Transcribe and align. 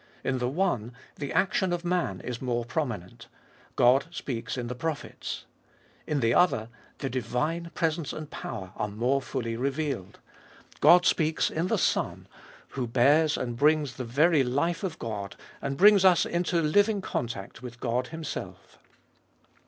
In 0.23 0.39
the 0.39 0.49
one, 0.49 0.93
the 1.17 1.31
action 1.31 1.71
of 1.71 1.85
man 1.85 2.21
is 2.21 2.41
more 2.41 2.65
prominent: 2.65 3.27
God 3.75 4.07
speaks 4.09 4.57
in 4.57 4.65
the 4.65 4.73
prophets. 4.73 5.45
In 6.07 6.21
the 6.21 6.33
other, 6.33 6.69
the 6.97 7.07
divine 7.07 7.69
pre 7.75 7.91
sence 7.91 8.11
and 8.11 8.27
power 8.31 8.71
are 8.77 8.87
more 8.87 9.21
fully 9.21 9.55
revealed: 9.55 10.17
God 10.79 11.05
speaks 11.05 11.51
in 11.51 11.65
Ibolfest 11.65 11.65
of 11.65 11.65
Bit 11.65 11.69
the 11.69 11.77
Son, 11.83 12.27
who 12.69 12.87
bears 12.87 13.37
and 13.37 13.55
brings 13.55 13.93
the 13.97 14.03
very 14.03 14.43
life 14.43 14.83
of 14.83 14.97
God, 14.97 15.35
and 15.61 15.77
brings 15.77 16.03
us 16.03 16.25
into 16.25 16.59
living 16.63 17.01
contact 17.01 17.61
with 17.61 17.79
God 17.79 18.07
Himself. 18.07 18.79